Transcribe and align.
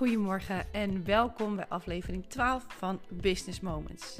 goedemorgen 0.00 0.72
en 0.72 1.04
welkom 1.04 1.56
bij 1.56 1.66
aflevering 1.68 2.26
12 2.26 2.64
van 2.68 3.00
Business 3.10 3.60
Moments. 3.60 4.18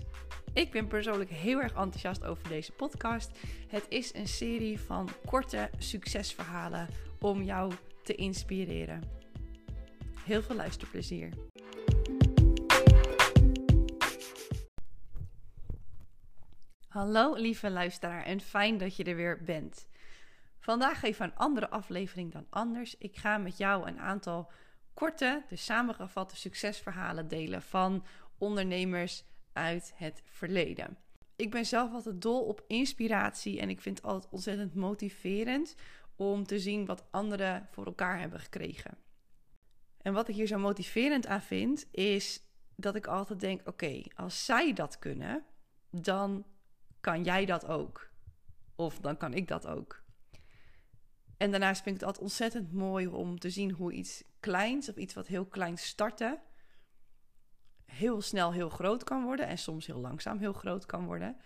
Ik 0.52 0.70
ben 0.70 0.86
persoonlijk 0.86 1.30
heel 1.30 1.60
erg 1.60 1.74
enthousiast 1.74 2.24
over 2.24 2.48
deze 2.48 2.72
podcast. 2.72 3.38
Het 3.68 3.86
is 3.88 4.14
een 4.14 4.28
serie 4.28 4.80
van 4.80 5.08
korte 5.26 5.70
succesverhalen 5.78 6.88
om 7.20 7.42
jou 7.42 7.72
te 8.02 8.14
inspireren. 8.14 9.02
Heel 10.24 10.42
veel 10.42 10.56
luisterplezier. 10.56 11.32
Hallo 16.88 17.34
lieve 17.34 17.70
luisteraar 17.70 18.24
en 18.24 18.40
fijn 18.40 18.78
dat 18.78 18.96
je 18.96 19.04
er 19.04 19.16
weer 19.16 19.42
bent. 19.44 19.88
Vandaag 20.58 21.02
even 21.02 21.24
een 21.24 21.36
andere 21.36 21.70
aflevering 21.70 22.32
dan 22.32 22.46
anders. 22.50 22.96
Ik 22.98 23.16
ga 23.16 23.38
met 23.38 23.58
jou 23.58 23.88
een 23.88 23.98
aantal 23.98 24.50
korte, 24.94 25.44
dus 25.48 25.64
samengevatte 25.64 26.36
succesverhalen 26.36 27.28
delen 27.28 27.62
van 27.62 28.04
ondernemers 28.38 29.24
uit 29.52 29.92
het 29.94 30.22
verleden. 30.24 30.98
Ik 31.36 31.50
ben 31.50 31.66
zelf 31.66 31.92
altijd 31.92 32.22
dol 32.22 32.44
op 32.44 32.64
inspiratie 32.66 33.60
en 33.60 33.70
ik 33.70 33.80
vind 33.80 33.96
het 33.96 34.06
altijd 34.06 34.32
ontzettend 34.32 34.74
motiverend 34.74 35.74
om 36.16 36.46
te 36.46 36.58
zien 36.58 36.86
wat 36.86 37.04
anderen 37.10 37.68
voor 37.70 37.86
elkaar 37.86 38.18
hebben 38.18 38.40
gekregen. 38.40 38.98
En 40.02 40.12
wat 40.12 40.28
ik 40.28 40.34
hier 40.34 40.46
zo 40.46 40.58
motiverend 40.58 41.26
aan 41.26 41.42
vind, 41.42 41.86
is 41.90 42.42
dat 42.76 42.94
ik 42.94 43.06
altijd 43.06 43.40
denk: 43.40 43.68
oké, 43.68 44.02
als 44.14 44.44
zij 44.44 44.72
dat 44.72 44.98
kunnen, 44.98 45.44
dan 45.90 46.46
kan 47.00 47.24
jij 47.24 47.44
dat 47.44 47.66
ook. 47.66 48.10
Of 48.76 48.98
dan 48.98 49.16
kan 49.16 49.34
ik 49.34 49.48
dat 49.48 49.66
ook. 49.66 50.02
En 51.40 51.50
daarnaast 51.50 51.82
vind 51.82 51.94
ik 51.94 52.00
het 52.00 52.10
altijd 52.10 52.24
ontzettend 52.24 52.72
mooi 52.72 53.06
om 53.06 53.38
te 53.38 53.50
zien 53.50 53.70
hoe 53.70 53.92
iets 53.92 54.24
kleins 54.40 54.88
of 54.88 54.96
iets 54.96 55.14
wat 55.14 55.26
heel 55.26 55.44
klein 55.46 55.78
startte, 55.78 56.40
heel 57.84 58.20
snel 58.22 58.52
heel 58.52 58.68
groot 58.68 59.04
kan 59.04 59.24
worden 59.24 59.46
en 59.46 59.58
soms 59.58 59.86
heel 59.86 60.00
langzaam 60.00 60.38
heel 60.38 60.52
groot 60.52 60.86
kan 60.86 61.04
worden. 61.04 61.36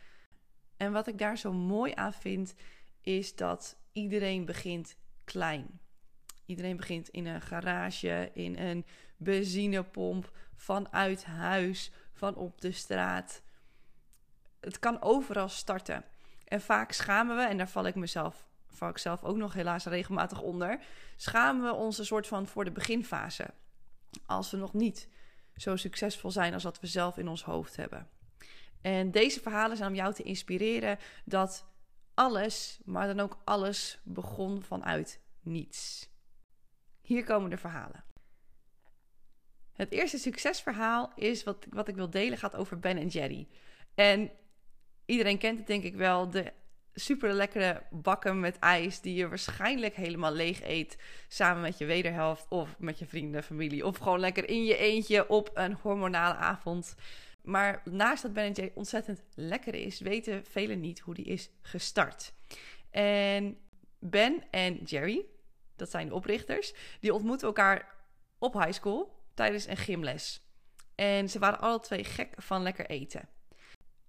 En 0.77 0.93
wat 0.93 1.07
ik 1.07 1.19
daar 1.19 1.39
zo 1.39 1.53
mooi 1.53 1.93
aan 1.95 2.13
vind, 2.13 2.55
is 3.01 3.37
dat 3.37 3.77
iedereen 3.93 4.45
begint 4.45 4.97
klein. 5.25 5.81
Iedereen 6.47 6.77
begint 6.77 7.09
in 7.09 7.27
een 7.27 7.43
garage, 7.43 8.31
in 8.33 8.59
een 8.59 8.87
benzinepomp, 9.17 10.37
vanuit 10.55 11.25
huis, 11.25 11.93
van 12.13 12.35
op 12.35 12.61
de 12.61 12.73
straat. 12.73 13.43
Het 14.61 14.79
kan 14.79 15.03
overal 15.03 15.49
starten. 15.49 16.05
En 16.45 16.61
vaak 16.61 16.93
schamen 16.93 17.37
we, 17.37 17.43
en 17.43 17.57
daar 17.57 17.69
val 17.69 17.87
ik 17.87 17.95
mezelf 17.95 18.53
val 18.75 18.89
ik 18.89 18.99
zelf 18.99 19.23
ook 19.23 19.37
nog 19.37 19.53
helaas 19.53 19.85
regelmatig 19.85 20.41
onder, 20.41 20.81
schamen 21.17 21.65
we 21.65 21.73
ons 21.73 21.99
een 21.99 22.05
soort 22.05 22.27
van 22.27 22.47
voor 22.47 22.65
de 22.65 22.73
beginfase. 22.73 23.51
Als 24.27 24.51
we 24.51 24.57
nog 24.57 24.73
niet 24.75 25.09
zo 25.57 25.77
succesvol 25.77 26.31
zijn 26.31 26.55
als 26.55 26.63
wat 26.63 26.81
we 26.81 26.87
zelf 26.87 27.17
in 27.17 27.29
ons 27.29 27.43
hoofd 27.43 27.77
hebben. 27.77 28.09
En 28.81 29.11
deze 29.11 29.41
verhalen 29.41 29.77
zijn 29.77 29.89
om 29.89 29.95
jou 29.95 30.15
te 30.15 30.23
inspireren 30.23 30.99
dat 31.25 31.67
alles, 32.15 32.81
maar 32.85 33.07
dan 33.07 33.21
ook 33.21 33.39
alles, 33.45 34.01
begon 34.05 34.63
vanuit 34.63 35.21
niets. 35.41 36.09
Hier 37.01 37.25
komen 37.25 37.51
de 37.51 37.57
verhalen. 37.57 38.05
Het 39.73 39.93
eerste 39.93 40.19
succesverhaal 40.19 41.13
is 41.15 41.45
wat, 41.45 41.67
wat 41.71 41.89
ik 41.89 41.95
wil 41.95 42.11
delen, 42.11 42.39
gaat 42.39 42.57
over 42.57 42.79
Ben 42.79 43.07
Jerry. 43.07 43.49
En 43.95 44.31
iedereen 45.05 45.39
kent 45.39 45.59
het 45.59 45.67
denk 45.67 45.85
ik 45.85 45.95
wel, 45.95 46.31
de 46.31 46.53
super 46.95 47.33
lekkere 47.33 47.83
bakken 47.91 48.41
met 48.41 48.59
ijs 48.59 49.01
die 49.01 49.15
je 49.15 49.29
waarschijnlijk 49.29 49.95
helemaal 49.95 50.33
leeg 50.33 50.63
eet 50.63 50.97
samen 51.29 51.63
met 51.63 51.79
je 51.79 51.85
wederhelft 51.85 52.47
of 52.49 52.79
met 52.79 52.99
je 52.99 53.07
vrienden, 53.07 53.43
familie 53.43 53.87
of 53.87 53.97
gewoon 53.97 54.21
lekker 54.21 54.49
in 54.49 54.65
je 54.65 54.77
eentje 54.77 55.29
op 55.29 55.51
een 55.55 55.73
hormonale 55.73 56.35
avond. 56.35 56.95
Maar 57.43 57.83
naast 57.85 58.23
dat 58.23 58.33
Ben 58.33 58.53
J 58.53 58.71
ontzettend 58.75 59.23
lekker 59.35 59.75
is, 59.75 60.01
weten 60.01 60.45
velen 60.45 60.81
niet 60.81 61.01
hoe 61.01 61.15
die 61.15 61.25
is 61.25 61.51
gestart. 61.63 62.33
En 62.91 63.59
Ben 63.99 64.43
en 64.51 64.75
Jerry, 64.85 65.25
dat 65.77 65.91
zijn 65.91 66.09
de 66.09 66.15
oprichters, 66.15 66.75
die 67.01 67.15
ontmoeten 67.15 67.47
elkaar 67.47 67.95
op 68.39 68.53
high 68.53 68.73
school 68.73 69.23
tijdens 69.35 69.67
een 69.67 69.77
gymles. 69.77 70.43
En 70.95 71.29
ze 71.29 71.39
waren 71.39 71.61
alle 71.61 71.81
twee 71.81 72.05
gek 72.05 72.35
van 72.37 72.63
lekker 72.63 72.87
eten. 72.87 73.29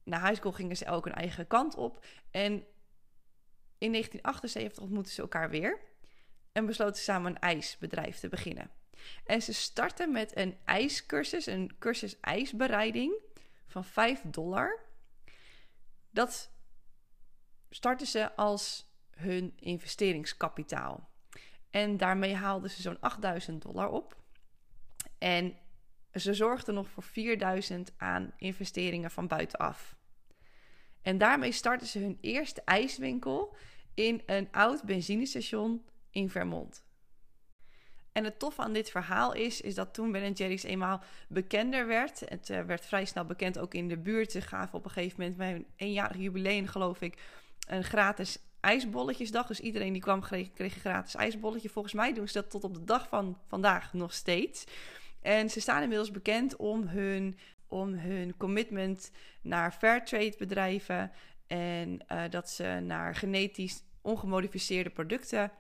Na 0.04 0.22
high 0.22 0.36
school 0.36 0.52
gingen 0.52 0.78
ze 0.78 0.86
elk 0.86 1.06
hun 1.06 1.14
eigen 1.14 1.48
kant 1.48 1.76
op. 1.76 2.06
En 2.32 2.66
in 3.78 3.92
1978 3.92 4.84
ontmoetten 4.84 5.14
ze 5.14 5.22
elkaar 5.22 5.50
weer 5.50 5.80
en 6.52 6.66
besloten 6.66 7.02
samen 7.02 7.32
een 7.32 7.40
ijsbedrijf 7.40 8.20
te 8.20 8.28
beginnen. 8.28 8.72
En 9.26 9.42
ze 9.42 9.54
starten 9.54 10.12
met 10.12 10.38
een 10.38 10.58
ijscursus, 10.66 11.46
een 11.46 11.76
cursus 11.80 12.20
ijsbereiding 12.20 13.14
van 13.68 13.86
5 13.86 14.22
dollar. 14.26 14.80
Dat 16.10 16.52
starten 17.70 18.08
ze 18.08 18.36
als 18.36 18.94
hun 19.12 19.54
investeringskapitaal. 19.56 21.10
En 21.70 21.98
daarmee 21.98 22.36
haalden 22.36 22.70
ze 22.70 22.82
zo'n 22.82 23.00
8000 23.00 23.62
dollar 23.62 23.90
op. 23.90 24.18
En 25.18 25.58
ze 26.14 26.34
zorgden 26.34 26.74
nog 26.74 26.90
voor 26.90 27.04
4000 27.04 27.94
aan 27.98 28.34
investeringen 28.38 29.12
van 29.12 29.28
buitenaf. 29.28 29.95
En 31.06 31.18
daarmee 31.18 31.52
starten 31.52 31.88
ze 31.88 32.00
hun 32.00 32.18
eerste 32.22 32.62
ijswinkel 32.66 33.56
in 33.94 34.22
een 34.26 34.48
oud 34.52 34.84
benzinestation 34.84 35.86
in 36.12 36.30
Vermont. 36.30 36.84
En 38.12 38.24
het 38.24 38.40
tof 38.40 38.60
aan 38.60 38.74
dit 38.74 38.90
verhaal 38.90 39.34
is, 39.34 39.62
is 39.62 39.76
dat 39.76 39.94
toen 39.94 40.12
Ben 40.12 40.32
Jerry's 40.32 40.64
eenmaal 40.64 41.04
bekender 41.28 41.88
werd, 41.88 42.20
het 42.20 42.50
uh, 42.50 42.62
werd 42.62 42.86
vrij 42.86 43.06
snel 43.06 43.26
bekend 43.26 43.60
ook 43.60 43.74
in 43.74 43.88
de 43.88 43.98
buurt, 43.98 44.32
ze 44.32 44.42
gaven 44.42 44.78
op 44.78 44.86
een 44.86 44.92
gegeven 44.92 45.20
moment 45.20 45.38
bij 45.38 45.52
hun 45.52 45.66
eenjarig 45.76 46.18
jubileum 46.18 46.68
geloof 46.68 47.02
ik, 47.02 47.22
een 47.68 47.84
gratis 47.84 48.38
ijsbolletjesdag. 48.60 49.48
Dus 49.48 49.60
iedereen 49.60 49.94
die 49.94 50.02
kwam 50.02 50.22
kreeg, 50.22 50.54
kreeg 50.54 50.74
een 50.74 50.80
gratis 50.80 51.16
ijsbolletje. 51.16 51.70
Volgens 51.70 51.94
mij 51.94 52.14
doen 52.14 52.28
ze 52.28 52.34
dat 52.34 52.50
tot 52.50 52.64
op 52.64 52.74
de 52.74 52.84
dag 52.84 53.08
van 53.08 53.38
vandaag 53.48 53.94
nog 53.94 54.14
steeds. 54.14 54.64
En 55.22 55.50
ze 55.50 55.60
staan 55.60 55.82
inmiddels 55.82 56.12
bekend 56.12 56.56
om 56.56 56.88
hun 56.88 57.38
om 57.76 57.94
hun 57.94 58.38
commitment 58.38 59.12
naar 59.42 59.72
fairtrade 59.72 60.36
bedrijven 60.38 61.12
en 61.48 62.00
uh, 62.12 62.24
dat 62.30 62.50
ze 62.50 62.80
naar 62.84 63.16
genetisch 63.16 63.84
ongemodificeerde 64.02 64.90
producten 64.90 65.52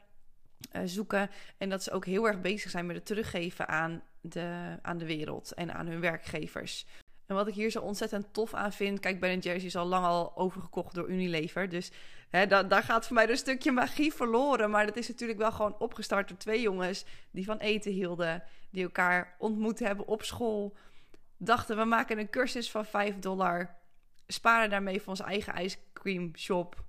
uh, 0.75 0.81
zoeken. 0.85 1.29
En 1.57 1.69
dat 1.69 1.83
ze 1.83 1.91
ook 1.91 2.05
heel 2.05 2.27
erg 2.27 2.41
bezig 2.41 2.71
zijn 2.71 2.85
met 2.85 2.95
het 2.95 3.05
teruggeven 3.05 3.67
aan 3.67 4.01
de, 4.21 4.77
aan 4.81 4.97
de 4.97 5.05
wereld 5.05 5.53
en 5.53 5.73
aan 5.73 5.87
hun 5.87 5.99
werkgevers. 5.99 6.85
En 7.25 7.35
wat 7.35 7.47
ik 7.47 7.53
hier 7.53 7.69
zo 7.69 7.79
ontzettend 7.81 8.33
tof 8.33 8.53
aan 8.53 8.73
vind, 8.73 8.99
kijk, 8.99 9.19
Ben 9.19 9.39
Jerry's 9.39 9.63
is 9.63 9.75
al 9.75 9.85
lang 9.85 10.05
al 10.05 10.37
overgekocht 10.37 10.95
door 10.95 11.09
Unilever. 11.09 11.69
Dus 11.69 11.91
hè, 12.29 12.47
da 12.47 12.63
daar 12.63 12.83
gaat 12.83 13.05
voor 13.05 13.15
mij 13.15 13.29
een 13.29 13.37
stukje 13.37 13.71
magie 13.71 14.13
verloren. 14.13 14.69
Maar 14.69 14.85
dat 14.85 14.97
is 14.97 15.07
natuurlijk 15.07 15.39
wel 15.39 15.51
gewoon 15.51 15.79
opgestart 15.79 16.27
door 16.27 16.37
twee 16.37 16.61
jongens 16.61 17.05
die 17.31 17.45
van 17.45 17.57
eten 17.57 17.91
hielden. 17.91 18.43
Die 18.69 18.83
elkaar 18.83 19.35
ontmoet 19.37 19.79
hebben 19.79 20.07
op 20.07 20.23
school 20.23 20.75
dachten 21.37 21.77
we 21.77 21.83
maken 21.83 22.17
een 22.17 22.29
cursus 22.29 22.71
van 22.71 22.85
5 22.85 23.19
dollar. 23.19 23.75
Sparen 24.27 24.69
daarmee 24.69 24.99
voor 24.99 25.07
onze 25.07 25.23
eigen 25.23 25.63
ice 25.63 25.77
cream 25.93 26.31
shop. 26.37 26.83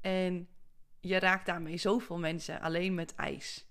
En 0.00 0.48
je 1.00 1.18
raakt 1.18 1.46
daarmee 1.46 1.76
zoveel 1.76 2.18
mensen 2.18 2.60
alleen 2.60 2.94
met 2.94 3.14
ijs. 3.14 3.66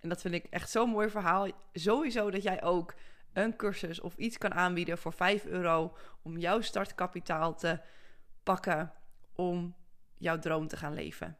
En 0.00 0.08
dat 0.08 0.20
vind 0.20 0.34
ik 0.34 0.44
echt 0.44 0.70
zo'n 0.70 0.90
mooi 0.90 1.10
verhaal. 1.10 1.48
Sowieso 1.72 2.30
dat 2.30 2.42
jij 2.42 2.62
ook 2.62 2.94
een 3.32 3.56
cursus 3.56 4.00
of 4.00 4.16
iets 4.16 4.38
kan 4.38 4.54
aanbieden 4.54 4.98
voor 4.98 5.12
5 5.12 5.44
euro 5.44 5.96
om 6.22 6.38
jouw 6.38 6.60
startkapitaal 6.60 7.54
te 7.54 7.80
pakken 8.42 8.92
om 9.34 9.76
jouw 10.18 10.38
droom 10.38 10.68
te 10.68 10.76
gaan 10.76 10.94
leven. 10.94 11.38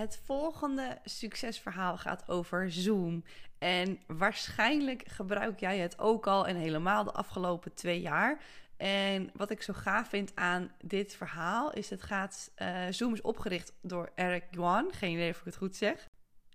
Het 0.00 0.20
volgende 0.24 0.98
succesverhaal 1.04 1.98
gaat 1.98 2.28
over 2.28 2.72
Zoom. 2.72 3.24
En 3.58 3.98
waarschijnlijk 4.06 5.02
gebruik 5.06 5.60
jij 5.60 5.78
het 5.78 5.98
ook 5.98 6.26
al 6.26 6.46
en 6.46 6.56
helemaal 6.56 7.04
de 7.04 7.12
afgelopen 7.12 7.74
twee 7.74 8.00
jaar. 8.00 8.40
En 8.76 9.30
wat 9.34 9.50
ik 9.50 9.62
zo 9.62 9.72
gaaf 9.72 10.08
vind 10.08 10.32
aan 10.34 10.72
dit 10.84 11.14
verhaal 11.14 11.72
is: 11.72 11.90
het 11.90 12.02
gaat. 12.02 12.50
Uh, 12.56 12.86
Zoom 12.90 13.12
is 13.12 13.20
opgericht 13.20 13.72
door 13.82 14.10
Eric 14.14 14.44
Yuan. 14.50 14.92
Geen 14.92 15.12
idee 15.12 15.30
of 15.30 15.38
ik 15.38 15.44
het 15.44 15.56
goed 15.56 15.76
zeg. 15.76 16.08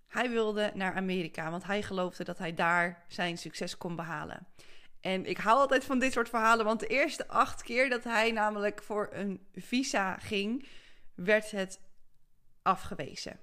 Hij 0.08 0.30
wilde 0.30 0.72
naar 0.74 0.94
Amerika, 0.94 1.52
want 1.52 1.64
hij 1.64 1.82
geloofde 1.82 2.24
dat 2.24 2.38
hij 2.38 2.54
daar 2.54 3.04
zijn 3.08 3.38
succes 3.38 3.78
kon 3.78 3.96
behalen. 3.96 4.48
En 5.02 5.26
ik 5.26 5.38
hou 5.38 5.60
altijd 5.60 5.84
van 5.84 6.00
dit 6.00 6.14
soort 6.14 6.30
verhalen, 6.30 6.66
want 6.66 6.80
de 6.80 6.88
eerste 6.88 7.28
acht 7.28 7.64
keer 7.64 7.90
dat 7.90 8.04
hij 8.04 8.32
namelijk 8.32 8.84
voor 8.84 9.10
een 9.12 9.48
visa 9.54 10.18
ging, 10.18 10.68
werd 11.16 11.52
het 11.52 11.80
afgewezen. 12.66 13.40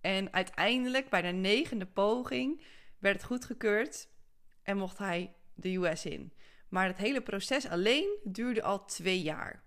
En 0.00 0.32
uiteindelijk, 0.32 1.08
bij 1.08 1.22
de 1.22 1.28
negende 1.28 1.86
poging, 1.86 2.62
werd 2.98 3.16
het 3.16 3.24
goedgekeurd 3.24 4.08
en 4.62 4.76
mocht 4.76 4.98
hij 4.98 5.34
de 5.54 5.74
US 5.74 6.04
in. 6.04 6.32
Maar 6.68 6.86
het 6.86 6.98
hele 6.98 7.20
proces 7.20 7.68
alleen 7.68 8.18
duurde 8.24 8.62
al 8.62 8.84
twee 8.84 9.22
jaar. 9.22 9.62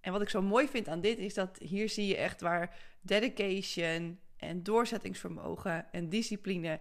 En 0.00 0.12
wat 0.12 0.22
ik 0.22 0.28
zo 0.28 0.42
mooi 0.42 0.68
vind 0.68 0.88
aan 0.88 1.00
dit 1.00 1.18
is 1.18 1.34
dat 1.34 1.58
hier 1.58 1.88
zie 1.88 2.06
je 2.06 2.16
echt 2.16 2.40
waar 2.40 2.76
dedication 3.00 4.20
en 4.36 4.62
doorzettingsvermogen 4.62 5.92
en 5.92 6.08
discipline 6.08 6.80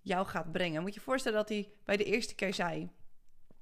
jou 0.00 0.26
gaat 0.26 0.52
brengen. 0.52 0.82
Moet 0.82 0.94
je 0.94 1.00
voorstellen 1.00 1.38
dat 1.38 1.48
hij 1.48 1.72
bij 1.84 1.96
de 1.96 2.04
eerste 2.04 2.34
keer 2.34 2.54
zei: 2.54 2.90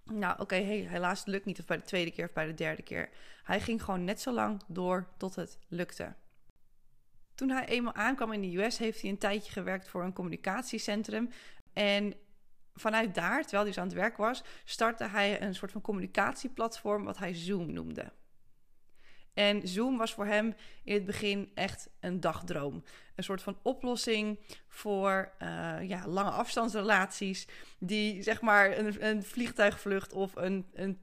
Nou, 0.05 0.41
oké, 0.41 0.55
helaas 0.55 1.19
het 1.19 1.29
lukt 1.29 1.45
niet. 1.45 1.59
Of 1.59 1.65
bij 1.65 1.77
de 1.77 1.83
tweede 1.83 2.11
keer 2.11 2.27
of 2.27 2.33
bij 2.33 2.47
de 2.47 2.55
derde 2.55 2.83
keer. 2.83 3.11
Hij 3.43 3.61
ging 3.61 3.83
gewoon 3.83 4.05
net 4.05 4.21
zo 4.21 4.33
lang 4.33 4.63
door 4.67 5.09
tot 5.17 5.35
het 5.35 5.59
lukte. 5.69 6.15
Toen 7.35 7.51
hij 7.51 7.67
eenmaal 7.67 7.95
aankwam 7.95 8.33
in 8.33 8.41
de 8.41 8.63
US, 8.63 8.79
heeft 8.79 9.01
hij 9.01 9.11
een 9.11 9.19
tijdje 9.19 9.53
gewerkt 9.53 9.89
voor 9.89 10.03
een 10.03 10.13
communicatiecentrum. 10.13 11.31
En 11.73 12.15
vanuit 12.75 13.15
daar, 13.15 13.41
terwijl 13.43 13.63
hij 13.63 13.73
dus 13.73 13.79
aan 13.79 13.89
het 13.89 13.97
werk 13.97 14.17
was, 14.17 14.43
startte 14.65 15.05
hij 15.05 15.43
een 15.43 15.55
soort 15.55 15.73
van 15.73 15.81
communicatieplatform 15.81 17.05
wat 17.05 17.19
hij 17.19 17.35
Zoom 17.35 17.73
noemde. 17.73 18.13
En 19.35 19.69
Zoom 19.69 19.97
was 19.97 20.15
voor 20.15 20.27
hem 20.27 20.55
in 20.85 20.95
het 20.95 21.05
begin 21.05 21.51
echt 21.55 21.91
een 22.01 22.21
dagdroom. 22.21 22.85
Een 23.15 23.25
soort 23.25 23.43
van 23.43 23.59
oplossing 23.63 24.39
voor 24.69 25.33
uh, 25.43 25.49
ja, 25.83 26.07
lange 26.07 26.31
afstandsrelaties. 26.31 27.47
Die 27.79 28.23
zeg 28.23 28.41
maar 28.41 28.79
een, 28.79 29.07
een 29.07 29.23
vliegtuigvlucht 29.23 30.13
of 30.13 30.37
een, 30.37 30.67
een 30.73 31.03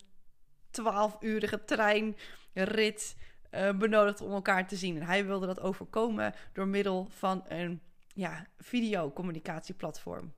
12-urige 0.81 1.63
treinrit 1.66 3.16
uh, 3.51 3.77
benodigd 3.77 4.21
om 4.21 4.31
elkaar 4.31 4.68
te 4.68 4.75
zien. 4.75 4.95
En 4.95 5.06
hij 5.06 5.25
wilde 5.25 5.45
dat 5.45 5.59
overkomen 5.59 6.33
door 6.53 6.68
middel 6.68 7.07
van 7.09 7.44
een 7.48 7.81
ja, 8.13 8.48
videocommunicatieplatform. 8.57 10.33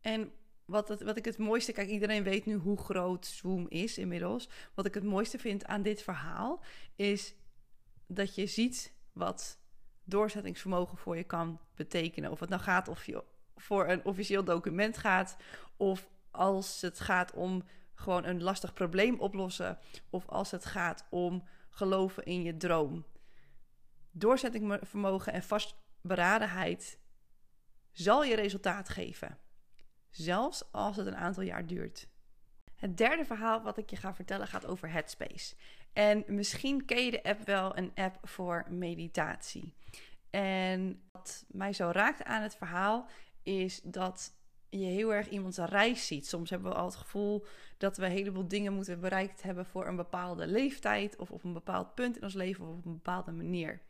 En 0.00 0.32
wat, 0.64 0.88
het, 0.88 1.02
wat 1.02 1.16
ik 1.16 1.24
het 1.24 1.38
mooiste, 1.38 1.72
kijk, 1.72 1.88
iedereen 1.88 2.22
weet 2.22 2.46
nu 2.46 2.54
hoe 2.54 2.78
groot 2.78 3.26
Zoom 3.26 3.66
is 3.68 3.98
inmiddels. 3.98 4.48
Wat 4.74 4.86
ik 4.86 4.94
het 4.94 5.04
mooiste 5.04 5.38
vind 5.38 5.64
aan 5.64 5.82
dit 5.82 6.02
verhaal 6.02 6.62
is 6.96 7.34
dat 8.06 8.34
je 8.34 8.46
ziet 8.46 8.94
wat 9.12 9.58
doorzettingsvermogen 10.04 10.98
voor 10.98 11.16
je 11.16 11.24
kan 11.24 11.60
betekenen. 11.74 12.30
Of 12.30 12.40
het 12.40 12.48
nou 12.48 12.62
gaat 12.62 12.88
of 12.88 13.04
je 13.04 13.24
voor 13.56 13.88
een 13.88 14.04
officieel 14.04 14.44
document 14.44 14.98
gaat, 14.98 15.36
of 15.76 16.08
als 16.30 16.80
het 16.80 17.00
gaat 17.00 17.32
om 17.32 17.62
gewoon 17.94 18.24
een 18.24 18.42
lastig 18.42 18.72
probleem 18.72 19.20
oplossen, 19.20 19.78
of 20.10 20.28
als 20.28 20.50
het 20.50 20.64
gaat 20.64 21.06
om 21.10 21.48
geloven 21.72 22.24
in 22.24 22.42
je 22.42 22.56
droom. 22.56 23.04
Doorzettingsvermogen 24.10 25.32
en 25.32 25.42
vastberadenheid 25.42 26.98
zal 27.90 28.24
je 28.24 28.34
resultaat 28.34 28.88
geven 28.88 29.38
zelfs 30.12 30.72
als 30.72 30.96
het 30.96 31.06
een 31.06 31.16
aantal 31.16 31.42
jaar 31.42 31.66
duurt. 31.66 32.08
Het 32.76 32.96
derde 32.96 33.24
verhaal 33.24 33.62
wat 33.62 33.76
ik 33.76 33.90
je 33.90 33.96
ga 33.96 34.14
vertellen 34.14 34.46
gaat 34.46 34.66
over 34.66 34.90
Headspace. 34.90 35.54
En 35.92 36.24
misschien 36.26 36.84
ken 36.84 37.04
je 37.04 37.10
de 37.10 37.22
app 37.22 37.46
wel, 37.46 37.76
een 37.76 37.92
app 37.94 38.18
voor 38.22 38.64
meditatie. 38.68 39.74
En 40.30 41.02
wat 41.12 41.44
mij 41.48 41.72
zo 41.72 41.90
raakt 41.92 42.24
aan 42.24 42.42
het 42.42 42.56
verhaal 42.56 43.08
is 43.42 43.80
dat 43.82 44.32
je 44.78 44.86
heel 44.86 45.14
erg 45.14 45.28
iemands 45.28 45.58
reis 45.58 46.06
ziet. 46.06 46.26
Soms 46.26 46.50
hebben 46.50 46.70
we 46.70 46.76
al 46.76 46.84
het 46.84 46.96
gevoel 46.96 47.44
dat 47.78 47.96
we 47.96 48.04
een 48.04 48.10
heleboel 48.10 48.48
dingen 48.48 48.72
moeten 48.72 49.00
bereikt 49.00 49.42
hebben 49.42 49.66
voor 49.66 49.86
een 49.86 49.96
bepaalde 49.96 50.46
leeftijd 50.46 51.16
of 51.16 51.30
op 51.30 51.44
een 51.44 51.52
bepaald 51.52 51.94
punt 51.94 52.16
in 52.16 52.22
ons 52.22 52.34
leven 52.34 52.66
of 52.66 52.76
op 52.76 52.84
een 52.84 52.92
bepaalde 52.92 53.32
manier. 53.32 53.80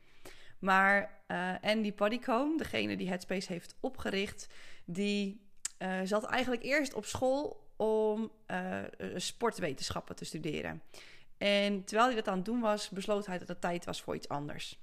Maar 0.58 1.22
uh, 1.28 1.54
Andy 1.60 1.92
Paddycombe, 1.92 2.62
degene 2.62 2.96
die 2.96 3.08
Headspace 3.08 3.52
heeft 3.52 3.76
opgericht, 3.80 4.48
die 4.84 5.46
uh, 5.78 6.00
zat 6.04 6.24
eigenlijk 6.24 6.62
eerst 6.62 6.94
op 6.94 7.04
school 7.04 7.70
om 7.76 8.30
uh, 8.46 8.78
sportwetenschappen 9.16 10.16
te 10.16 10.24
studeren. 10.24 10.82
En 11.38 11.84
terwijl 11.84 12.06
hij 12.06 12.16
dat 12.16 12.28
aan 12.28 12.36
het 12.36 12.44
doen 12.44 12.60
was, 12.60 12.88
besloot 12.88 13.26
hij 13.26 13.38
dat 13.38 13.48
het 13.48 13.60
tijd 13.60 13.84
was 13.84 14.02
voor 14.02 14.14
iets 14.14 14.28
anders. 14.28 14.80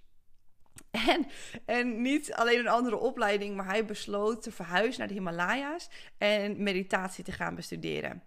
En, 1.08 1.28
en 1.66 2.02
niet 2.02 2.34
alleen 2.34 2.60
een 2.60 2.68
andere 2.68 2.98
opleiding, 2.98 3.56
maar 3.56 3.66
hij 3.66 3.86
besloot 3.86 4.42
te 4.42 4.52
verhuizen 4.52 5.00
naar 5.00 5.08
de 5.08 5.14
Himalaya's 5.14 5.90
en 6.18 6.64
meditatie 6.64 7.24
te 7.24 7.32
gaan 7.32 7.56
bestuderen. 7.56 8.24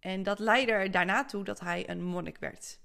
En 0.00 0.22
dat 0.22 0.38
leidde 0.38 0.72
er 0.72 0.90
daarna 0.90 1.24
toe 1.24 1.44
dat 1.44 1.60
hij 1.60 1.88
een 1.88 2.04
monnik 2.04 2.38
werd. 2.38 2.80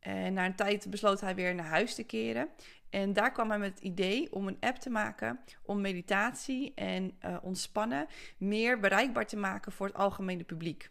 En 0.00 0.32
na 0.32 0.44
een 0.44 0.56
tijd 0.56 0.90
besloot 0.90 1.20
hij 1.20 1.34
weer 1.34 1.54
naar 1.54 1.66
huis 1.66 1.94
te 1.94 2.04
keren. 2.04 2.48
En 2.90 3.12
daar 3.12 3.32
kwam 3.32 3.48
hij 3.48 3.58
met 3.58 3.70
het 3.70 3.80
idee 3.80 4.32
om 4.32 4.48
een 4.48 4.56
app 4.60 4.76
te 4.76 4.90
maken 4.90 5.40
om 5.62 5.80
meditatie 5.80 6.74
en 6.74 7.18
uh, 7.24 7.36
ontspannen 7.42 8.06
meer 8.38 8.80
bereikbaar 8.80 9.26
te 9.26 9.36
maken 9.36 9.72
voor 9.72 9.86
het 9.86 9.96
algemene 9.96 10.44
publiek. 10.44 10.90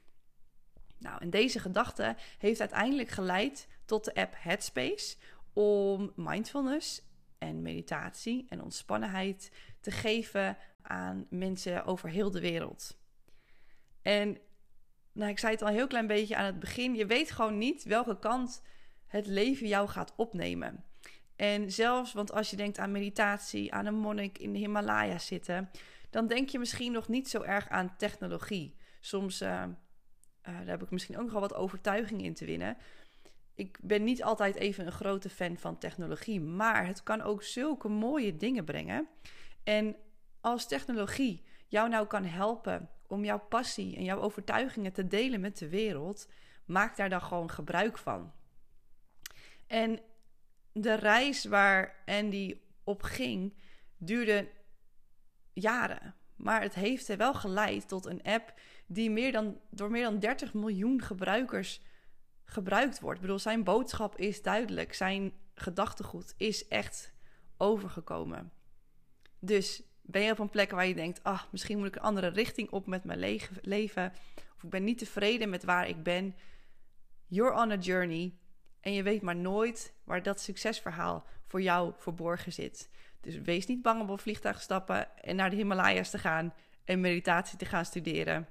Nou, 0.97 1.21
en 1.21 1.29
deze 1.29 1.59
gedachte 1.59 2.15
heeft 2.37 2.59
uiteindelijk 2.59 3.09
geleid 3.09 3.67
tot 3.85 4.05
de 4.05 4.15
app 4.15 4.33
Headspace 4.37 5.15
om 5.53 6.11
mindfulness 6.15 7.01
en 7.43 7.61
meditatie 7.61 8.45
en 8.49 8.61
ontspannenheid 8.61 9.51
te 9.79 9.91
geven 9.91 10.57
aan 10.81 11.25
mensen 11.29 11.85
over 11.85 12.09
heel 12.09 12.31
de 12.31 12.39
wereld. 12.39 12.97
En 14.01 14.37
nou, 15.11 15.31
ik 15.31 15.39
zei 15.39 15.51
het 15.51 15.61
al 15.61 15.67
een 15.67 15.73
heel 15.73 15.87
klein 15.87 16.07
beetje 16.07 16.35
aan 16.35 16.45
het 16.45 16.59
begin, 16.59 16.95
je 16.95 17.05
weet 17.05 17.31
gewoon 17.31 17.57
niet 17.57 17.83
welke 17.83 18.19
kant 18.19 18.61
het 19.07 19.27
leven 19.27 19.67
jou 19.67 19.87
gaat 19.87 20.13
opnemen. 20.15 20.83
En 21.35 21.71
zelfs, 21.71 22.13
want 22.13 22.31
als 22.31 22.49
je 22.49 22.55
denkt 22.55 22.77
aan 22.77 22.91
meditatie, 22.91 23.73
aan 23.73 23.85
een 23.85 23.95
monnik 23.95 24.37
in 24.37 24.53
de 24.53 24.59
Himalaya 24.59 25.19
zitten, 25.19 25.69
dan 26.09 26.27
denk 26.27 26.49
je 26.49 26.59
misschien 26.59 26.91
nog 26.91 27.07
niet 27.07 27.29
zo 27.29 27.41
erg 27.41 27.69
aan 27.69 27.95
technologie. 27.97 28.75
Soms, 28.99 29.41
uh, 29.41 29.49
uh, 29.49 29.67
daar 30.41 30.65
heb 30.65 30.83
ik 30.83 30.91
misschien 30.91 31.15
ook 31.17 31.23
nog 31.23 31.31
wel 31.31 31.41
wat 31.41 31.53
overtuiging 31.53 32.23
in 32.23 32.33
te 32.33 32.45
winnen. 32.45 32.77
Ik 33.55 33.77
ben 33.81 34.03
niet 34.03 34.23
altijd 34.23 34.55
even 34.55 34.85
een 34.85 34.91
grote 34.91 35.29
fan 35.29 35.57
van 35.57 35.77
technologie, 35.77 36.41
maar 36.41 36.87
het 36.87 37.03
kan 37.03 37.21
ook 37.21 37.43
zulke 37.43 37.87
mooie 37.87 38.37
dingen 38.37 38.65
brengen. 38.65 39.07
En 39.63 39.95
als 40.41 40.67
technologie 40.67 41.43
jou 41.67 41.89
nou 41.89 42.07
kan 42.07 42.25
helpen 42.25 42.89
om 43.07 43.25
jouw 43.25 43.39
passie 43.39 43.95
en 43.95 44.03
jouw 44.03 44.19
overtuigingen 44.19 44.93
te 44.93 45.07
delen 45.07 45.41
met 45.41 45.57
de 45.57 45.69
wereld, 45.69 46.27
maak 46.65 46.95
daar 46.95 47.09
dan 47.09 47.21
gewoon 47.21 47.51
gebruik 47.51 47.97
van. 47.97 48.31
En 49.67 49.99
de 50.71 50.93
reis 50.93 51.45
waar 51.45 52.03
Andy 52.05 52.57
op 52.83 53.01
ging, 53.01 53.53
duurde 53.97 54.49
jaren. 55.53 56.15
Maar 56.35 56.61
het 56.61 56.73
heeft 56.73 57.07
er 57.07 57.17
wel 57.17 57.33
geleid 57.33 57.87
tot 57.87 58.05
een 58.05 58.23
app 58.23 58.53
die 58.85 59.09
meer 59.09 59.31
dan, 59.31 59.59
door 59.69 59.91
meer 59.91 60.03
dan 60.03 60.19
30 60.19 60.53
miljoen 60.53 61.01
gebruikers 61.01 61.81
gebruikt 62.45 62.99
wordt. 62.99 63.15
Ik 63.15 63.21
bedoel, 63.21 63.39
zijn 63.39 63.63
boodschap 63.63 64.17
is 64.17 64.41
duidelijk. 64.41 64.93
Zijn 64.93 65.33
gedachtegoed 65.53 66.33
is 66.37 66.67
echt 66.67 67.13
overgekomen. 67.57 68.51
Dus 69.39 69.83
ben 70.01 70.21
je 70.21 70.31
op 70.31 70.39
een 70.39 70.49
plek 70.49 70.71
waar 70.71 70.87
je 70.87 70.95
denkt: 70.95 71.23
ah, 71.23 71.41
misschien 71.51 71.77
moet 71.77 71.87
ik 71.87 71.95
een 71.95 72.01
andere 72.01 72.27
richting 72.27 72.69
op 72.69 72.87
met 72.87 73.03
mijn 73.03 73.43
leven. 73.61 74.13
Of 74.55 74.63
ik 74.63 74.69
ben 74.69 74.83
niet 74.83 74.97
tevreden 74.97 75.49
met 75.49 75.63
waar 75.63 75.87
ik 75.87 76.03
ben. 76.03 76.35
You're 77.27 77.61
on 77.61 77.71
a 77.71 77.77
journey. 77.77 78.33
En 78.79 78.93
je 78.93 79.03
weet 79.03 79.21
maar 79.21 79.35
nooit 79.35 79.93
waar 80.03 80.23
dat 80.23 80.41
succesverhaal 80.41 81.25
voor 81.47 81.61
jou 81.61 81.93
verborgen 81.97 82.53
zit. 82.53 82.89
Dus 83.21 83.37
wees 83.37 83.65
niet 83.65 83.81
bang 83.81 84.01
om 84.01 84.09
op 84.09 84.19
vliegtuig 84.19 84.55
te 84.55 84.61
stappen 84.61 85.17
en 85.23 85.35
naar 85.35 85.49
de 85.49 85.55
Himalaya's 85.55 86.09
te 86.09 86.17
gaan 86.17 86.53
en 86.83 86.99
meditatie 86.99 87.57
te 87.57 87.65
gaan 87.65 87.85
studeren. 87.85 88.47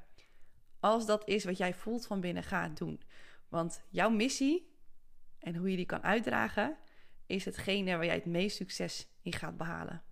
Als 0.80 1.06
dat 1.06 1.28
is 1.28 1.44
wat 1.44 1.56
jij 1.56 1.74
voelt 1.74 2.06
van 2.06 2.20
binnen, 2.20 2.42
ga 2.42 2.62
het 2.62 2.76
doen. 2.76 3.00
Want 3.52 3.82
jouw 3.88 4.10
missie 4.10 4.76
en 5.38 5.56
hoe 5.56 5.70
je 5.70 5.76
die 5.76 5.86
kan 5.86 6.02
uitdragen, 6.02 6.76
is 7.26 7.44
hetgene 7.44 7.96
waar 7.96 8.04
jij 8.04 8.14
het 8.14 8.26
meest 8.26 8.56
succes 8.56 9.08
in 9.22 9.32
gaat 9.32 9.56
behalen. 9.56 10.02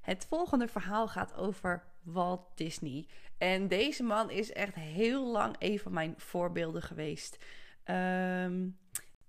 Het 0.00 0.26
volgende 0.26 0.68
verhaal 0.68 1.08
gaat 1.08 1.34
over 1.34 1.92
Walt 2.02 2.56
Disney. 2.56 3.08
En 3.38 3.68
deze 3.68 4.02
man 4.02 4.30
is 4.30 4.52
echt 4.52 4.74
heel 4.74 5.26
lang 5.26 5.56
een 5.58 5.78
van 5.78 5.92
mijn 5.92 6.14
voorbeelden 6.16 6.82
geweest. 6.82 7.44
Um, 7.84 8.78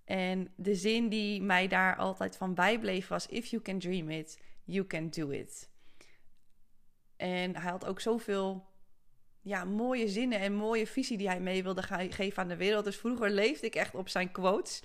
En 0.04 0.54
de 0.56 0.76
zin 0.76 1.10
die 1.10 1.42
mij 1.42 1.68
daar 1.68 1.96
altijd 1.96 2.38
van 2.38 2.54
bijbleef 2.54 3.08
was: 3.08 3.28
If 3.28 3.46
you 3.46 3.62
can 3.62 3.80
dream 3.80 4.10
it, 4.10 4.42
you 4.64 4.88
can 4.88 5.10
do 5.10 5.30
it. 5.30 5.70
En 7.16 7.56
hij 7.56 7.72
had 7.72 7.86
ook 7.86 8.00
zoveel 8.00 8.74
ja, 9.46 9.64
mooie 9.64 10.08
zinnen 10.08 10.40
en 10.40 10.54
mooie 10.54 10.88
visie 10.88 11.18
die 11.18 11.28
hij 11.28 11.40
mee 11.40 11.64
wilde 11.64 11.84
geven 12.10 12.42
aan 12.42 12.48
de 12.48 12.56
wereld. 12.56 12.84
Dus 12.84 12.98
vroeger 12.98 13.30
leefde 13.30 13.66
ik 13.66 13.76
echt 13.76 13.96
op 13.96 14.10
zijn 14.10 14.32
quotes. 14.32 14.84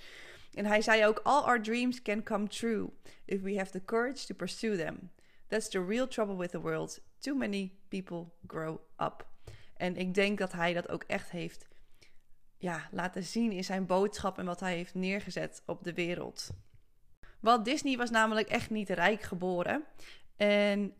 En 0.55 0.67
hij 0.67 0.83
zei 0.83 1.07
ook: 1.07 1.21
All 1.23 1.43
our 1.43 1.63
dreams 1.63 2.03
can 2.03 2.23
come 2.23 2.47
true 2.47 2.91
if 3.25 3.41
we 3.41 3.57
have 3.57 3.71
the 3.71 3.85
courage 3.85 4.27
to 4.27 4.35
pursue 4.35 4.77
them. 4.77 5.11
That's 5.47 5.69
the 5.69 5.85
real 5.85 6.09
trouble 6.09 6.37
with 6.37 6.51
the 6.51 6.61
world. 6.61 7.01
Too 7.19 7.35
many 7.35 7.73
people 7.89 8.27
grow 8.47 8.79
up. 8.99 9.29
En 9.77 9.97
ik 9.97 10.15
denk 10.15 10.39
dat 10.39 10.53
hij 10.53 10.73
dat 10.73 10.89
ook 10.89 11.03
echt 11.03 11.31
heeft 11.31 11.69
ja, 12.57 12.89
laten 12.91 13.23
zien 13.23 13.53
in 13.53 13.65
zijn 13.65 13.87
boodschap 13.87 14.39
en 14.39 14.45
wat 14.45 14.61
hij 14.61 14.77
heeft 14.77 14.95
neergezet 14.95 15.63
op 15.67 15.85
de 15.85 15.95
wereld. 15.95 16.51
Walt 17.41 17.65
Disney 17.65 17.97
was 17.97 18.11
namelijk 18.11 18.49
echt 18.49 18.71
niet 18.71 18.91
rijk 18.91 19.23
geboren. 19.23 19.85
En 20.37 20.95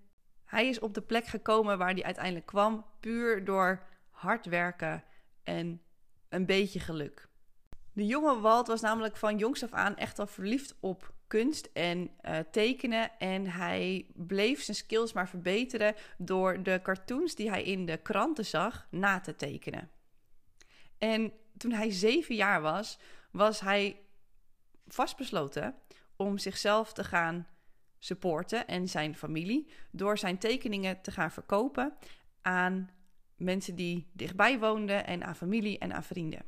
hij 0.51 0.69
is 0.69 0.79
op 0.79 0.95
de 0.95 1.01
plek 1.01 1.27
gekomen 1.27 1.79
waar 1.79 1.93
hij 1.93 2.03
uiteindelijk 2.03 2.47
kwam, 2.47 2.85
puur 3.01 3.45
door 3.45 3.83
hard 4.11 4.47
werken 4.47 5.05
en 5.43 5.83
een 6.29 6.47
beetje 6.47 6.81
geluk. 6.81 7.29
De 7.93 8.07
jonge 8.07 8.41
Walt 8.41 8.67
was 8.67 8.81
namelijk 8.81 9.17
van 9.17 9.39
jongs 9.39 9.63
af 9.63 9.73
aan 9.73 9.97
echt 9.97 10.19
al 10.19 10.27
verliefd 10.27 10.75
op 10.81 11.13
kunst 11.27 11.69
en 11.73 12.11
uh, 12.23 12.39
tekenen. 12.51 13.19
En 13.19 13.47
hij 13.47 14.07
bleef 14.15 14.63
zijn 14.63 14.77
skills 14.77 15.13
maar 15.13 15.29
verbeteren 15.29 15.95
door 16.19 16.63
de 16.63 16.81
cartoons 16.83 17.35
die 17.35 17.51
hij 17.51 17.63
in 17.63 17.87
de 17.87 17.97
kranten 17.97 18.47
zag 18.47 18.87
na 18.91 19.21
te 19.21 19.37
tekenen. 19.37 19.91
En 20.99 21.33
toen 21.57 21.73
hij 21.73 21.91
zeven 21.91 22.35
jaar 22.35 22.61
was, 22.61 22.99
was 23.31 23.61
hij 23.61 24.01
vastbesloten 24.89 25.75
om 26.17 26.39
zichzelf 26.39 26.93
te 26.93 27.05
gaan 27.05 27.47
supporten 28.01 28.67
en 28.67 28.89
zijn 28.89 29.17
familie 29.17 29.71
door 29.91 30.19
zijn 30.19 30.39
tekeningen 30.39 31.01
te 31.01 31.11
gaan 31.11 31.31
verkopen 31.31 31.93
aan 32.41 32.91
mensen 33.37 33.75
die 33.75 34.11
dichtbij 34.13 34.59
woonden 34.59 35.07
en 35.07 35.25
aan 35.25 35.37
familie 35.37 35.79
en 35.79 35.93
aan 35.93 36.05
vrienden. 36.05 36.43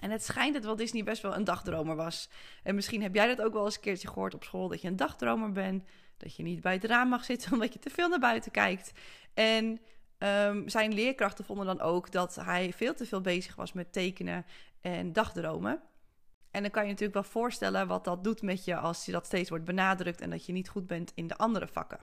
En 0.00 0.10
het 0.10 0.24
schijnt 0.24 0.54
dat 0.54 0.64
Walt 0.64 0.78
Disney 0.78 1.04
best 1.04 1.22
wel 1.22 1.34
een 1.34 1.44
dagdromer 1.44 1.96
was. 1.96 2.30
En 2.62 2.74
misschien 2.74 3.02
heb 3.02 3.14
jij 3.14 3.26
dat 3.26 3.42
ook 3.46 3.52
wel 3.52 3.64
eens 3.64 3.74
een 3.74 3.80
keertje 3.80 4.08
gehoord 4.08 4.34
op 4.34 4.44
school: 4.44 4.68
dat 4.68 4.80
je 4.80 4.88
een 4.88 4.96
dagdromer 4.96 5.52
bent. 5.52 5.84
Dat 6.16 6.36
je 6.36 6.42
niet 6.42 6.60
bij 6.60 6.72
het 6.72 6.84
raam 6.84 7.08
mag 7.08 7.24
zitten 7.24 7.52
omdat 7.52 7.72
je 7.72 7.78
te 7.78 7.90
veel 7.90 8.08
naar 8.08 8.18
buiten 8.18 8.50
kijkt. 8.50 8.92
En 9.34 9.80
um, 10.18 10.68
zijn 10.68 10.94
leerkrachten 10.94 11.44
vonden 11.44 11.66
dan 11.66 11.80
ook 11.80 12.12
dat 12.12 12.34
hij 12.34 12.72
veel 12.72 12.94
te 12.94 13.06
veel 13.06 13.20
bezig 13.20 13.54
was 13.54 13.72
met 13.72 13.92
tekenen 13.92 14.46
en 14.80 15.12
dagdromen. 15.12 15.82
En 16.50 16.62
dan 16.62 16.70
kan 16.70 16.82
je 16.82 16.88
natuurlijk 16.88 17.14
wel 17.14 17.30
voorstellen 17.30 17.86
wat 17.86 18.04
dat 18.04 18.24
doet 18.24 18.42
met 18.42 18.64
je 18.64 18.76
als 18.76 19.04
je 19.04 19.12
dat 19.12 19.26
steeds 19.26 19.48
wordt 19.48 19.64
benadrukt 19.64 20.20
en 20.20 20.30
dat 20.30 20.46
je 20.46 20.52
niet 20.52 20.68
goed 20.68 20.86
bent 20.86 21.12
in 21.14 21.26
de 21.26 21.36
andere 21.36 21.68
vakken. 21.68 22.00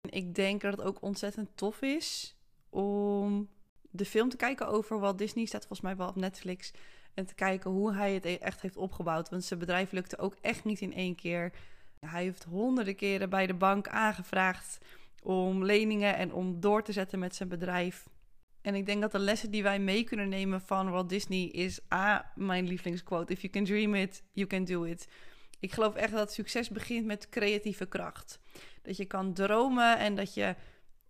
Ik 0.00 0.34
denk 0.34 0.60
dat 0.60 0.72
het 0.72 0.86
ook 0.86 1.02
ontzettend 1.02 1.48
tof 1.54 1.82
is 1.82 2.36
om 2.70 3.48
de 3.90 4.04
film 4.04 4.28
te 4.28 4.36
kijken 4.36 4.68
over 4.68 4.98
Walt 4.98 5.18
Disney. 5.18 5.44
Staat 5.44 5.66
volgens 5.66 5.80
mij 5.80 5.96
wel 5.96 6.08
op 6.08 6.16
Netflix. 6.16 6.72
En 7.14 7.26
te 7.26 7.34
kijken 7.34 7.70
hoe 7.70 7.94
hij 7.94 8.14
het 8.14 8.24
e- 8.24 8.34
echt 8.34 8.60
heeft 8.60 8.76
opgebouwd. 8.76 9.28
Want 9.28 9.44
zijn 9.44 9.60
bedrijf 9.60 9.92
lukte 9.92 10.18
ook 10.18 10.36
echt 10.40 10.64
niet 10.64 10.80
in 10.80 10.94
één 10.94 11.14
keer. 11.14 11.52
Hij 12.00 12.22
heeft 12.22 12.44
honderden 12.44 12.96
keren 12.96 13.30
bij 13.30 13.46
de 13.46 13.54
bank 13.54 13.88
aangevraagd 13.88 14.78
om 15.22 15.64
leningen 15.64 16.16
en 16.16 16.32
om 16.32 16.60
door 16.60 16.82
te 16.82 16.92
zetten 16.92 17.18
met 17.18 17.34
zijn 17.34 17.48
bedrijf. 17.48 18.08
En 18.64 18.74
ik 18.74 18.86
denk 18.86 19.00
dat 19.00 19.12
de 19.12 19.18
lessen 19.18 19.50
die 19.50 19.62
wij 19.62 19.78
mee 19.78 20.04
kunnen 20.04 20.28
nemen 20.28 20.60
van 20.60 20.90
Walt 20.90 21.08
Disney 21.08 21.44
is 21.44 21.80
A, 21.92 22.32
mijn 22.34 22.66
lievelingsquote: 22.66 23.32
If 23.32 23.40
you 23.40 23.52
can 23.52 23.64
dream 23.64 23.94
it, 23.94 24.22
you 24.32 24.46
can 24.46 24.64
do 24.64 24.82
it. 24.84 25.08
Ik 25.60 25.72
geloof 25.72 25.94
echt 25.94 26.12
dat 26.12 26.32
succes 26.32 26.70
begint 26.70 27.06
met 27.06 27.28
creatieve 27.28 27.86
kracht. 27.86 28.38
Dat 28.82 28.96
je 28.96 29.04
kan 29.04 29.32
dromen 29.32 29.98
en 29.98 30.14
dat 30.14 30.34
je 30.34 30.54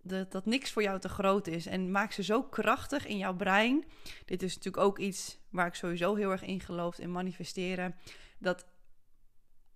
dat, 0.02 0.46
niks 0.46 0.72
voor 0.72 0.82
jou 0.82 1.00
te 1.00 1.08
groot 1.08 1.46
is. 1.46 1.66
En 1.66 1.90
maak 1.90 2.12
ze 2.12 2.22
zo 2.22 2.42
krachtig 2.42 3.06
in 3.06 3.18
jouw 3.18 3.34
brein. 3.34 3.84
Dit 4.24 4.42
is 4.42 4.54
natuurlijk 4.54 4.84
ook 4.84 4.98
iets 4.98 5.38
waar 5.50 5.66
ik 5.66 5.74
sowieso 5.74 6.14
heel 6.14 6.30
erg 6.30 6.42
in 6.42 6.60
geloof, 6.60 6.98
in 6.98 7.12
manifesteren. 7.12 7.94
Dat 8.38 8.66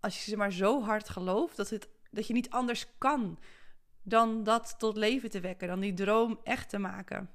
als 0.00 0.24
je 0.24 0.30
ze 0.30 0.36
maar 0.36 0.52
zo 0.52 0.82
hard 0.82 1.08
gelooft, 1.08 1.56
dat, 1.56 1.70
het, 1.70 1.88
dat 2.10 2.26
je 2.26 2.32
niet 2.32 2.50
anders 2.50 2.86
kan 2.98 3.38
dan 4.02 4.42
dat 4.44 4.74
tot 4.78 4.96
leven 4.96 5.30
te 5.30 5.40
wekken, 5.40 5.68
dan 5.68 5.80
die 5.80 5.94
droom 5.94 6.40
echt 6.42 6.68
te 6.68 6.78
maken. 6.78 7.30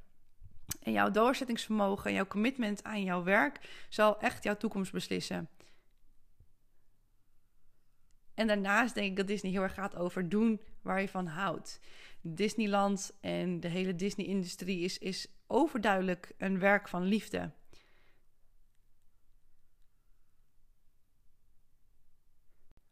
En 0.82 0.92
jouw 0.92 1.12
doorzettingsvermogen 1.12 2.10
en 2.10 2.16
jouw 2.16 2.28
commitment 2.28 2.84
aan 2.84 3.04
jouw 3.04 3.24
werk 3.24 3.86
zal 3.90 4.20
echt 4.20 4.44
jouw 4.44 4.58
toekomst 4.58 4.92
beslissen. 4.92 5.50
En 8.34 8.48
daarnaast 8.48 8.96
denk 8.96 9.10
ik 9.10 9.16
dat 9.16 9.28
Disney 9.28 9.52
heel 9.52 9.62
erg 9.62 9.74
gaat 9.74 9.96
over 9.96 10.30
doen 10.30 10.62
waar 10.82 11.02
je 11.02 11.10
van 11.10 11.26
houdt. 11.26 11.80
Disneyland 12.22 13.18
en 13.22 13.60
de 13.60 13.68
hele 13.68 13.96
Disney-industrie 13.96 14.80
is, 14.80 14.98
is 14.98 15.28
overduidelijk 15.48 16.32
een 16.38 16.60
werk 16.60 16.88
van 16.90 17.04
liefde. 17.04 17.52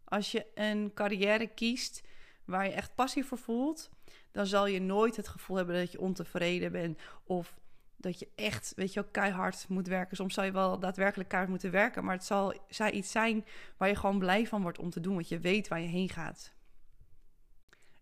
Als 0.04 0.32
je 0.32 0.48
een 0.54 0.94
carrière 0.94 1.48
kiest 1.48 2.08
waar 2.46 2.66
je 2.66 2.72
echt 2.72 2.96
passie 2.96 3.26
voor 3.26 3.38
voelt, 3.38 3.90
dan 4.32 4.46
zal 4.46 4.68
je 4.68 4.82
nooit 4.82 5.16
het 5.16 5.28
gevoel 5.28 5.58
hebben 5.58 5.76
dat 5.76 5.92
je 5.92 6.00
ontevreden 6.00 6.72
bent 6.72 7.00
of 7.24 7.60
dat 7.98 8.20
je 8.20 8.28
echt, 8.36 8.74
weet 8.76 8.94
je 8.94 9.02
wel, 9.02 9.10
keihard 9.12 9.66
moet 9.70 9.88
werken. 9.88 10.18
Soms 10.18 10.34
zal 10.34 10.44
je 10.44 10.52
wel 10.52 10.80
daadwerkelijk 10.80 11.30
keihard 11.30 11.54
moeten 11.54 11.72
werken, 11.72 12.04
maar 12.04 12.16
het 12.16 12.26
zal 12.26 12.54
iets 12.92 13.12
zijn 13.12 13.46
waar 13.78 13.90
je 13.90 13.96
gewoon 13.96 14.20
blij 14.20 14.48
van 14.48 14.62
wordt 14.62 14.80
om 14.80 14.90
te 14.90 15.00
doen, 15.00 15.14
want 15.14 15.30
je 15.30 15.40
weet 15.40 15.68
waar 15.68 15.82
je 15.82 15.88
heen 15.88 16.10
gaat. 16.10 16.54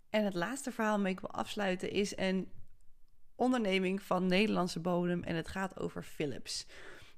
En 0.10 0.25
het 0.25 0.34
laatste 0.34 0.72
verhaal 0.72 0.93
waarmee 0.93 1.13
ik 1.13 1.19
wil 1.19 1.31
afsluiten 1.31 1.91
is 1.91 2.17
een 2.17 2.51
onderneming 3.36 4.01
van 4.01 4.25
Nederlandse 4.25 4.79
bodem 4.79 5.24
en 5.24 5.36
het 5.36 5.48
gaat 5.48 5.79
over 5.79 6.03
Philips. 6.03 6.65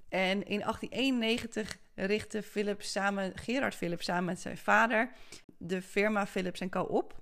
En 0.09 0.43
in 0.45 0.59
1891 0.59 1.77
richtte 1.95 2.43
Philips 2.43 2.91
samen, 2.91 3.37
Gerard 3.37 3.75
Philips 3.75 4.05
samen 4.05 4.25
met 4.25 4.39
zijn 4.39 4.57
vader 4.57 5.11
de 5.61 5.81
firma 5.81 6.27
Philips 6.27 6.69
Co. 6.69 6.81
op. 6.81 7.21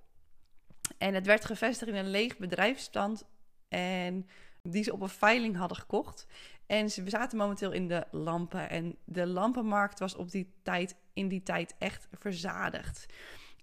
En 0.98 1.13
het 1.13 1.25
werd 1.25 1.46
gevestigd 1.46 1.91
in 1.91 1.98
een 1.98 2.10
leeg 2.10 2.38
bedrijfsstand 2.38 3.25
en 3.67 4.27
die 4.63 4.84
ze 4.84 4.93
op 4.93 5.01
een 5.01 5.10
veiling 5.10 5.55
hadden 5.55 5.77
gekocht. 5.77 6.27
En 6.65 6.89
ze 6.89 7.10
zaten 7.10 7.38
momenteel 7.38 7.72
in 7.72 7.88
de 7.88 8.08
lampen. 8.12 8.69
En 8.69 8.98
de 9.05 9.27
lampenmarkt 9.27 10.00
was 10.00 10.15
op 10.15 10.31
die 10.31 10.53
tijd, 10.63 10.96
in 11.13 11.27
die 11.27 11.43
tijd 11.43 11.75
echt 11.77 12.08
verzadigd. 12.12 13.05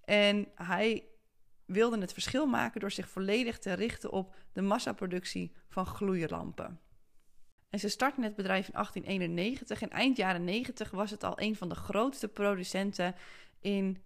En 0.04 0.48
hij 0.54 1.04
wilde 1.64 1.98
het 2.00 2.12
verschil 2.12 2.46
maken 2.46 2.80
door 2.80 2.90
zich 2.90 3.08
volledig 3.08 3.58
te 3.58 3.72
richten 3.72 4.10
op 4.10 4.34
de 4.52 4.62
massaproductie 4.62 5.52
van 5.68 5.86
gloeilampen. 5.86 6.80
En 7.70 7.78
ze 7.78 7.88
startten 7.88 8.22
het 8.22 8.34
bedrijf 8.34 8.66
in 8.66 8.72
1891 8.72 9.82
en 9.82 9.90
eind 9.90 10.16
jaren 10.16 10.44
90 10.44 10.90
was 10.90 11.10
het 11.10 11.24
al 11.24 11.40
een 11.40 11.56
van 11.56 11.68
de 11.68 11.74
grootste 11.74 12.28
producenten 12.28 13.14
in 13.60 14.02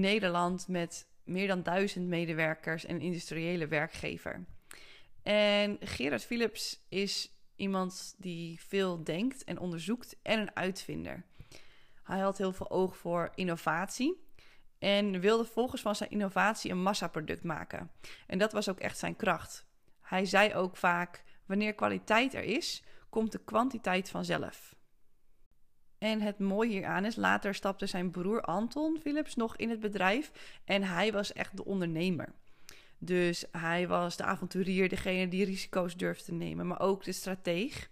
Nederland 0.00 0.68
met 0.68 1.08
meer 1.24 1.46
dan 1.46 1.62
duizend 1.62 2.06
medewerkers 2.06 2.84
en 2.84 3.00
industriële 3.00 3.66
werkgever. 3.66 4.44
En 5.22 5.76
Gerard 5.80 6.24
Philips 6.24 6.80
is 6.88 7.32
iemand 7.56 8.14
die 8.18 8.60
veel 8.60 9.04
denkt 9.04 9.44
en 9.44 9.58
onderzoekt 9.58 10.16
en 10.22 10.40
een 10.40 10.56
uitvinder. 10.56 11.24
Hij 12.02 12.20
had 12.20 12.38
heel 12.38 12.52
veel 12.52 12.70
oog 12.70 12.96
voor 12.96 13.32
innovatie 13.34 14.22
en 14.78 15.20
wilde 15.20 15.44
volgens 15.44 15.82
van 15.82 15.96
zijn 15.96 16.10
innovatie 16.10 16.70
een 16.70 16.82
massaproduct 16.82 17.42
maken. 17.42 17.90
En 18.26 18.38
dat 18.38 18.52
was 18.52 18.68
ook 18.68 18.80
echt 18.80 18.98
zijn 18.98 19.16
kracht. 19.16 19.66
Hij 20.00 20.24
zei 20.24 20.54
ook 20.54 20.76
vaak: 20.76 21.24
wanneer 21.46 21.74
kwaliteit 21.74 22.34
er 22.34 22.42
is, 22.42 22.84
komt 23.10 23.32
de 23.32 23.44
kwantiteit 23.44 24.10
vanzelf. 24.10 24.74
En 26.04 26.20
het 26.20 26.38
mooie 26.38 26.70
hieraan 26.70 27.04
is, 27.04 27.16
later 27.16 27.54
stapte 27.54 27.86
zijn 27.86 28.10
broer 28.10 28.40
Anton 28.40 28.98
Philips 29.00 29.34
nog 29.34 29.56
in 29.56 29.70
het 29.70 29.80
bedrijf 29.80 30.30
en 30.64 30.82
hij 30.82 31.12
was 31.12 31.32
echt 31.32 31.56
de 31.56 31.64
ondernemer. 31.64 32.32
Dus 32.98 33.44
hij 33.52 33.88
was 33.88 34.16
de 34.16 34.22
avonturier, 34.22 34.88
degene 34.88 35.28
die 35.28 35.44
risico's 35.44 35.96
durfde 35.96 36.24
te 36.24 36.32
nemen, 36.32 36.66
maar 36.66 36.80
ook 36.80 37.04
de 37.04 37.12
strateeg. 37.12 37.90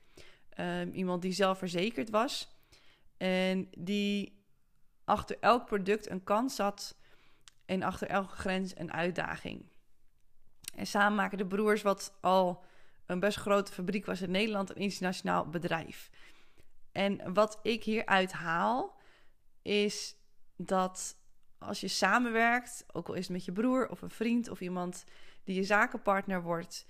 Um, 0.60 0.90
iemand 0.90 1.22
die 1.22 1.32
zelfverzekerd 1.32 2.10
was 2.10 2.56
en 3.16 3.68
die 3.78 4.42
achter 5.04 5.36
elk 5.40 5.66
product 5.66 6.10
een 6.10 6.24
kans 6.24 6.54
zat 6.54 6.96
en 7.66 7.82
achter 7.82 8.08
elke 8.08 8.34
grens 8.34 8.72
een 8.76 8.92
uitdaging. 8.92 9.64
En 10.74 10.86
samen 10.86 11.14
maken 11.14 11.38
de 11.38 11.46
broers 11.46 11.82
wat 11.82 12.18
al 12.20 12.64
een 13.06 13.20
best 13.20 13.38
grote 13.38 13.72
fabriek 13.72 14.06
was 14.06 14.20
in 14.20 14.30
Nederland, 14.30 14.70
een 14.70 14.76
internationaal 14.76 15.48
bedrijf. 15.48 16.10
En 16.92 17.34
wat 17.34 17.58
ik 17.62 17.84
hieruit 17.84 18.32
haal, 18.32 19.00
is 19.62 20.16
dat 20.56 21.16
als 21.58 21.80
je 21.80 21.88
samenwerkt, 21.88 22.84
ook 22.92 23.08
al 23.08 23.14
is 23.14 23.22
het 23.22 23.32
met 23.32 23.44
je 23.44 23.52
broer 23.52 23.88
of 23.88 24.02
een 24.02 24.10
vriend 24.10 24.48
of 24.48 24.60
iemand 24.60 25.04
die 25.44 25.54
je 25.54 25.64
zakenpartner 25.64 26.42
wordt, 26.42 26.86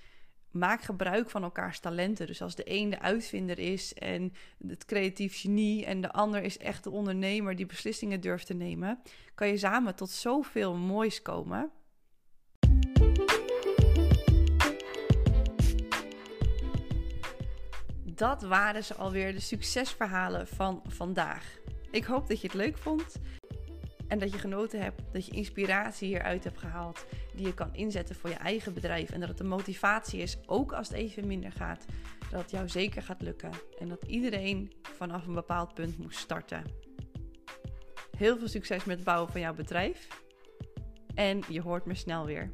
maak 0.51 0.83
gebruik 0.83 1.31
van 1.31 1.43
elkaars 1.43 1.79
talenten. 1.79 2.27
Dus 2.27 2.43
als 2.43 2.55
de 2.55 2.63
een 2.67 2.91
de 2.91 3.01
uitvinder 3.01 3.59
is 3.59 3.95
en 3.95 4.33
het 4.67 4.85
creatief 4.85 5.41
genie 5.41 5.85
en 5.85 6.01
de 6.01 6.13
ander 6.13 6.43
is 6.43 6.59
echt 6.59 6.85
de 6.85 6.91
ondernemer 6.91 7.57
die 7.57 7.67
beslissingen 7.67 8.21
durft 8.21 8.47
te 8.47 8.55
nemen, 8.55 9.03
kan 9.35 9.49
je 9.49 9.59
samen 9.59 9.95
tot 9.95 10.11
zoveel 10.11 10.75
moois 10.75 11.23
komen. 11.23 11.71
Dat 18.23 18.43
waren 18.43 18.85
ze 18.85 18.95
alweer 18.95 19.33
de 19.33 19.41
succesverhalen 19.41 20.47
van 20.47 20.83
vandaag. 20.87 21.59
Ik 21.91 22.05
hoop 22.05 22.29
dat 22.29 22.41
je 22.41 22.47
het 22.47 22.57
leuk 22.57 22.79
vond. 22.79 23.17
En 24.09 24.19
dat 24.19 24.33
je 24.33 24.39
genoten 24.39 24.83
hebt, 24.83 25.03
dat 25.13 25.27
je 25.27 25.33
inspiratie 25.33 26.09
hieruit 26.09 26.45
hebt 26.45 26.59
gehaald, 26.59 27.07
die 27.35 27.47
je 27.47 27.55
kan 27.55 27.75
inzetten 27.75 28.15
voor 28.15 28.31
je 28.31 28.37
eigen 28.37 28.75
bedrijf. 28.75 29.11
En 29.11 29.21
dat 29.21 29.29
het 29.29 29.41
een 29.41 29.49
motivatie 29.49 30.21
is, 30.21 30.37
ook 30.47 30.73
als 30.73 30.89
het 30.89 30.97
even 30.97 31.27
minder 31.27 31.53
gaat, 31.53 31.85
dat 32.31 32.41
het 32.41 32.51
jou 32.51 32.69
zeker 32.69 33.03
gaat 33.03 33.23
lukken. 33.23 33.51
En 33.79 33.89
dat 33.89 34.05
iedereen 34.05 34.73
vanaf 34.97 35.27
een 35.27 35.35
bepaald 35.35 35.75
punt 35.75 35.99
moet 35.99 36.15
starten. 36.15 36.65
Heel 38.17 38.39
veel 38.39 38.49
succes 38.49 38.85
met 38.85 38.97
het 38.97 39.05
bouwen 39.05 39.33
van 39.33 39.41
jouw 39.41 39.55
bedrijf. 39.55 40.09
En 41.15 41.43
je 41.49 41.61
hoort 41.61 41.87
me 41.87 41.95
snel 41.95 42.27
weer. 42.27 42.51